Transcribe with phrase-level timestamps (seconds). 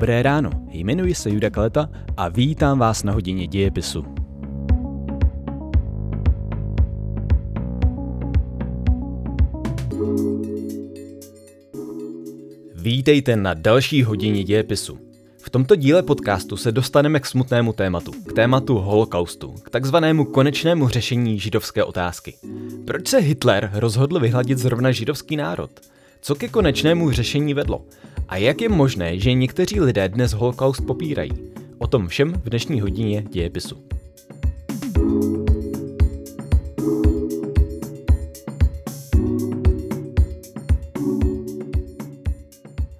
[0.00, 4.04] Dobré ráno, jmenuji se Juda Kaleta a vítám vás na hodině dějepisu.
[12.74, 14.98] Vítejte na další hodině dějepisu.
[15.42, 20.88] V tomto díle podcastu se dostaneme k smutnému tématu, k tématu holokaustu, k takzvanému konečnému
[20.88, 22.34] řešení židovské otázky.
[22.84, 25.70] Proč se Hitler rozhodl vyhladit zrovna židovský národ?
[26.20, 27.84] Co ke konečnému řešení vedlo?
[28.30, 31.30] A jak je možné, že někteří lidé dnes holokaust popírají?
[31.78, 33.76] O tom všem v dnešní hodině dějepisu.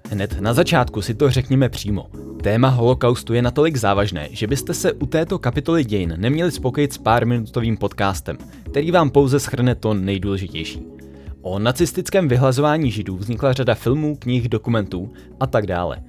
[0.09, 2.07] Hned na začátku si to řekněme přímo.
[2.43, 6.97] Téma holokaustu je natolik závažné, že byste se u této kapitoly dějin neměli spokojit s
[6.97, 8.37] pár minutovým podcastem,
[8.71, 10.90] který vám pouze schrne to nejdůležitější.
[11.41, 16.03] O nacistickém vyhlazování židů vznikla řada filmů, knih, dokumentů a tak dále.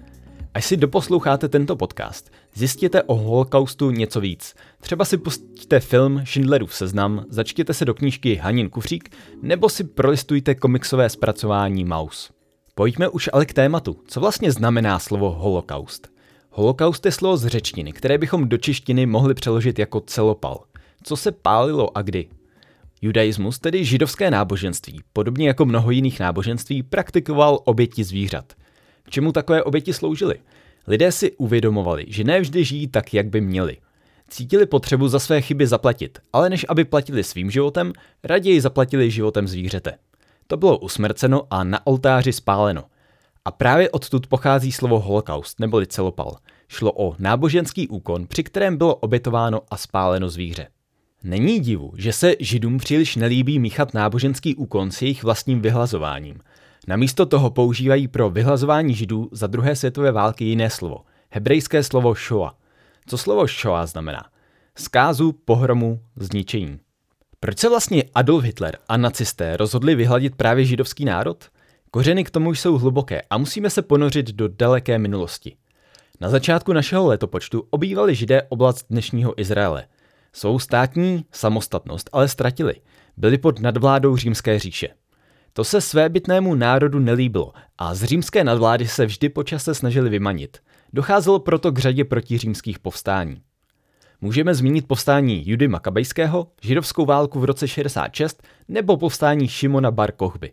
[0.55, 4.55] Až si doposloucháte tento podcast, zjistěte o holokaustu něco víc.
[4.81, 10.55] Třeba si pustíte film Schindlerův seznam, začtěte se do knížky Hanin kufřík, nebo si prolistujte
[10.55, 12.31] komiksové zpracování Maus.
[12.75, 13.97] Pojďme už ale k tématu.
[14.07, 16.09] Co vlastně znamená slovo holokaust?
[16.51, 20.61] Holokaust je slovo z řečtiny, které bychom do češtiny mohli přeložit jako celopal.
[21.03, 22.29] Co se pálilo a kdy?
[23.03, 28.53] Judaismus, tedy židovské náboženství, podobně jako mnoho jiných náboženství, praktikoval oběti zvířat.
[29.03, 30.35] K čemu takové oběti sloužily?
[30.87, 33.77] Lidé si uvědomovali, že ne vždy žijí tak, jak by měli.
[34.29, 37.93] Cítili potřebu za své chyby zaplatit, ale než aby platili svým životem,
[38.25, 39.93] raději zaplatili životem zvířete.
[40.47, 42.85] To bylo usmrceno a na oltáři spáleno.
[43.45, 46.37] A právě odtud pochází slovo holokaust neboli celopal.
[46.69, 50.67] Šlo o náboženský úkon, při kterém bylo obětováno a spáleno zvíře.
[51.25, 56.41] Není divu, že se židům příliš nelíbí míchat náboženský úkon s jejich vlastním vyhlazováním.
[56.89, 60.99] Namísto toho používají pro vyhlazování židů za druhé světové války jiné slovo,
[61.31, 62.55] hebrejské slovo shoa.
[63.07, 64.25] Co slovo shoa znamená?
[64.79, 66.79] Zkázu, pohromu, zničení.
[67.41, 71.45] Proč se vlastně Adolf Hitler a nacisté rozhodli vyhladit právě židovský národ?
[71.91, 75.57] Kořeny k tomu jsou hluboké a musíme se ponořit do daleké minulosti.
[76.21, 79.85] Na začátku našeho letopočtu obývali židé oblast dnešního Izraele–
[80.33, 82.75] Svou státní samostatnost ale ztratili.
[83.17, 84.89] Byli pod nadvládou římské říše.
[85.53, 90.59] To se svébytnému národu nelíbilo a z římské nadvlády se vždy počase snažili vymanit.
[90.93, 93.43] Docházelo proto k řadě protiřímských povstání.
[94.21, 100.53] Můžeme zmínit povstání Judy Makabejského, židovskou válku v roce 66 nebo povstání Šimona Bar Kochby.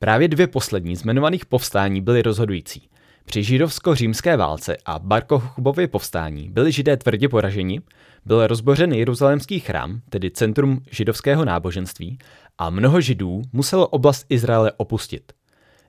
[0.00, 2.88] Právě dvě poslední z jmenovaných povstání byly rozhodující.
[3.26, 7.80] Při židovsko-římské válce a Barkochubově povstání byli židé tvrdě poraženi,
[8.24, 12.18] byl rozbořen jeruzalémský chrám, tedy centrum židovského náboženství,
[12.58, 15.32] a mnoho židů muselo oblast Izraele opustit.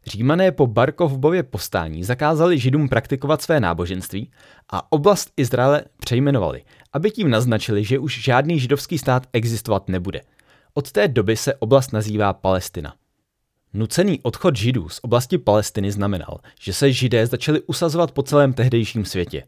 [0.06, 4.32] Římané po Barkovbově povstání zakázali židům praktikovat své náboženství
[4.70, 10.22] a oblast Izraele přejmenovali, aby tím naznačili, že už žádný židovský stát existovat nebude.
[10.74, 12.94] Od té doby se oblast nazývá Palestina.
[13.74, 19.06] Nucený odchod židů z oblasti Palestiny znamenal, že se židé začali usazovat po celém tehdejším
[19.06, 19.44] světě.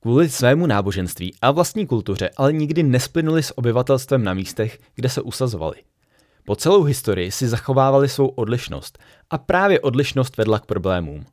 [0.00, 5.22] Kvůli svému náboženství a vlastní kultuře ale nikdy nesplynuli s obyvatelstvem na místech, kde se
[5.22, 5.76] usazovali.
[6.44, 8.98] Po celou historii si zachovávali svou odlišnost
[9.30, 11.24] a právě odlišnost vedla k problémům.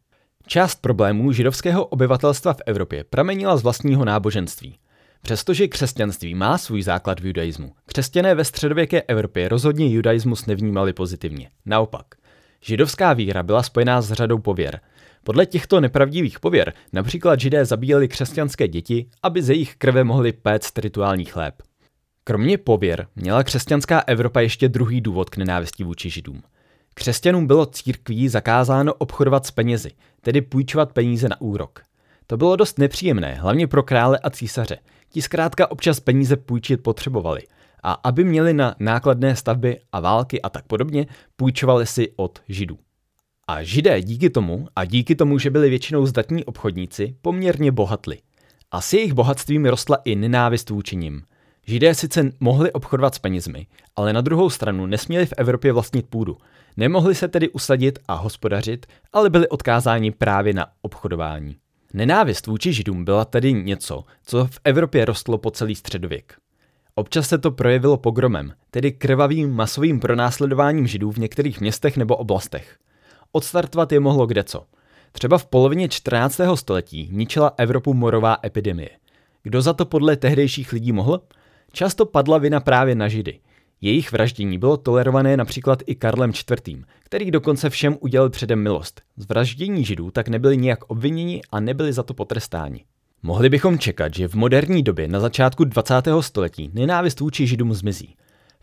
[0.48, 4.78] Část problémů židovského obyvatelstva v Evropě pramenila z vlastního náboženství.
[5.22, 11.50] Přestože křesťanství má svůj základ v judaismu, křesťané ve středověké Evropě rozhodně judaismus nevnímali pozitivně.
[11.66, 12.21] Naopak.
[12.64, 14.80] Židovská víra byla spojená s řadou pověr.
[15.24, 20.80] Podle těchto nepravdivých pověr například židé zabíjeli křesťanské děti, aby ze jejich krve mohli péct
[20.80, 21.56] rituální chléb.
[22.24, 26.44] Kromě pověr měla křesťanská Evropa ještě druhý důvod k nenávisti vůči židům.
[26.94, 29.92] Křesťanům bylo církví zakázáno obchodovat s penězi,
[30.22, 31.82] tedy půjčovat peníze na úrok.
[32.28, 34.78] To bylo dost nepříjemné, hlavně pro krále a císaře.
[35.10, 37.42] Ti zkrátka občas peníze půjčit potřebovali–
[37.84, 42.78] a aby měli na nákladné stavby a války a tak podobně, půjčovali si od židů.
[43.48, 48.18] A židé díky tomu, a díky tomu, že byli většinou zdatní obchodníci, poměrně bohatli.
[48.72, 51.24] A s jejich bohatstvím rostla i nenávist vůči nim.
[51.68, 56.38] Židé sice mohli obchodovat s penězmi, ale na druhou stranu nesměli v Evropě vlastnit půdu.
[56.78, 61.56] Nemohli se tedy usadit a hospodařit, ale byli odkázáni právě na obchodování.
[61.94, 66.36] Nenávist vůči židům byla tedy něco, co v Evropě rostlo po celý středověk.
[66.96, 72.78] Občas se to projevilo pogromem, tedy krvavým masovým pronásledováním židů v některých městech nebo oblastech.
[73.32, 74.66] Odstartovat je mohlo kdeco.
[75.12, 76.40] Třeba v polovině 14.
[76.56, 78.90] století ničila Evropu morová epidemie.
[79.44, 81.22] Kdo za to podle tehdejších lidí mohl?
[81.72, 83.40] Často padla vina právě na židy.
[83.82, 89.02] Jejich vraždění bylo tolerované například i Karlem IV., který dokonce všem udělal předem milost.
[89.18, 92.86] Z vraždění židů tak nebyli nijak obviněni a nebyli za to potrestáni.
[93.24, 95.94] Mohli bychom čekat, že v moderní době na začátku 20.
[96.20, 98.16] století nenávist vůči židům zmizí.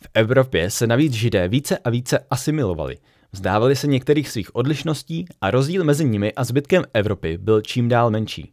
[0.02, 2.98] V Evropě se navíc židé více a více asimilovali,
[3.32, 8.10] vzdávali se některých svých odlišností a rozdíl mezi nimi a zbytkem Evropy byl čím dál
[8.10, 8.52] menší.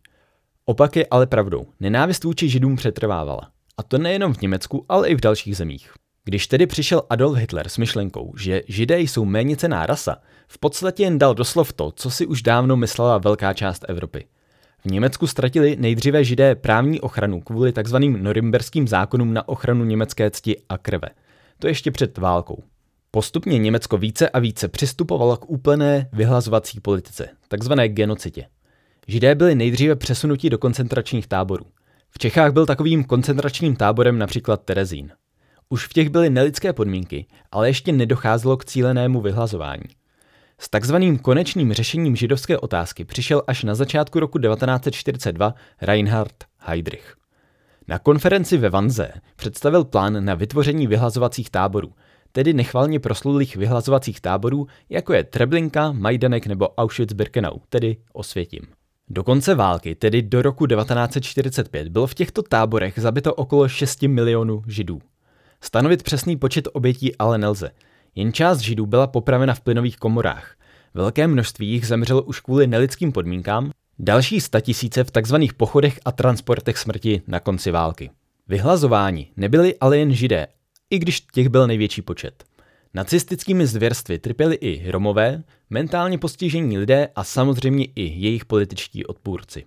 [0.65, 3.49] Opak je ale pravdou, nenávist vůči židům přetrvávala.
[3.77, 5.91] A to nejenom v Německu, ale i v dalších zemích.
[6.23, 10.17] Když tedy přišel Adolf Hitler s myšlenkou, že židé jsou méně cená rasa,
[10.47, 14.25] v podstatě jen dal doslov to, co si už dávno myslela velká část Evropy.
[14.85, 17.95] V Německu ztratili nejdříve židé právní ochranu kvůli tzv.
[17.99, 21.09] norimberským zákonům na ochranu německé cti a krve.
[21.59, 22.63] To ještě před válkou.
[23.11, 28.45] Postupně Německo více a více přistupovalo k úplné vyhlazovací politice, takzvané genocitě.
[29.07, 31.65] Židé byli nejdříve přesunuti do koncentračních táborů.
[32.09, 35.11] V Čechách byl takovým koncentračním táborem například Terezín.
[35.69, 39.85] Už v těch byly nelidské podmínky, ale ještě nedocházelo k cílenému vyhlazování.
[40.59, 47.15] S takzvaným konečným řešením židovské otázky přišel až na začátku roku 1942 Reinhard Heydrich.
[47.87, 51.93] Na konferenci ve Vanze představil plán na vytvoření vyhlazovacích táborů,
[52.31, 58.61] tedy nechvalně proslulých vyhlazovacích táborů, jako je Treblinka, Majdanek nebo Auschwitz-Birkenau, tedy Osvětim.
[59.09, 64.63] Do konce války, tedy do roku 1945, bylo v těchto táborech zabito okolo 6 milionů
[64.67, 65.01] židů.
[65.61, 67.71] Stanovit přesný počet obětí ale nelze.
[68.15, 70.55] Jen část židů byla popravena v plynových komorách.
[70.93, 75.35] Velké množství jich zemřelo už kvůli nelidským podmínkám, další statisíce v tzv.
[75.57, 78.09] pochodech a transportech smrti na konci války.
[78.47, 80.47] Vyhlazováni nebyli ale jen židé,
[80.89, 82.43] i když těch byl největší počet.
[82.93, 89.65] Nacistickými zvěrstvy trpěli i Romové, mentálně postižení lidé a samozřejmě i jejich političtí odpůrci.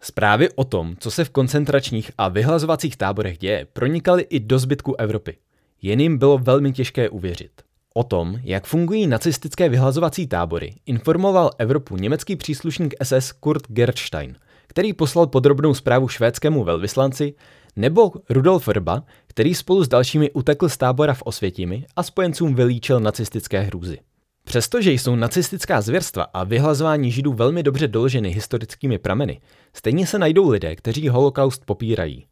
[0.00, 4.96] Zprávy o tom, co se v koncentračních a vyhlazovacích táborech děje, pronikaly i do zbytku
[5.00, 5.36] Evropy.
[5.82, 7.50] Jen jim bylo velmi těžké uvěřit.
[7.94, 14.36] O tom, jak fungují nacistické vyhlazovací tábory, informoval Evropu německý příslušník SS Kurt Gertstein,
[14.66, 17.34] který poslal podrobnou zprávu švédskému velvyslanci,
[17.76, 23.00] nebo Rudolf Rba, který spolu s dalšími utekl z tábora v Osvětimi a spojencům vylíčil
[23.00, 23.98] nacistické hrůzy.
[24.44, 29.40] Přestože jsou nacistická zvěrstva a vyhlazování židů velmi dobře doloženy historickými prameny,
[29.74, 32.26] stejně se najdou lidé, kteří holokaust popírají.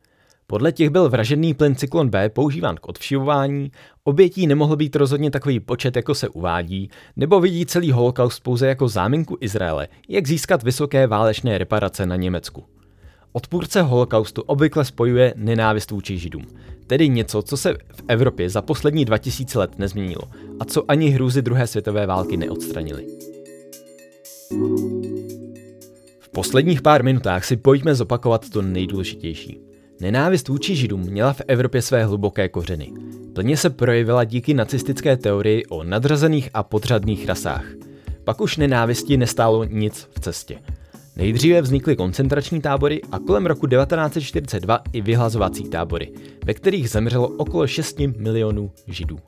[0.50, 3.72] Podle těch byl vražedný plyn cyklon B používán k odvšivování,
[4.04, 8.88] obětí nemohl být rozhodně takový počet, jako se uvádí, nebo vidí celý holokaust pouze jako
[8.88, 12.64] záminku Izraele, jak získat vysoké válečné reparace na Německu.
[13.32, 16.46] Odpůrce holokaustu obvykle spojuje nenávist vůči židům,
[16.86, 20.22] tedy něco, co se v Evropě za poslední 2000 let nezměnilo
[20.60, 23.06] a co ani hrůzy druhé světové války neodstranili.
[26.18, 29.69] V posledních pár minutách si pojďme zopakovat to nejdůležitější.
[30.00, 32.92] Nenávist vůči židům měla v Evropě své hluboké kořeny.
[33.34, 37.64] Plně se projevila díky nacistické teorii o nadřazených a podřadných rasách.
[38.24, 40.58] Pak už nenávisti nestálo nic v cestě.
[41.16, 46.12] Nejdříve vznikly koncentrační tábory a kolem roku 1942 i vyhlazovací tábory,
[46.44, 49.18] ve kterých zemřelo okolo 6 milionů židů.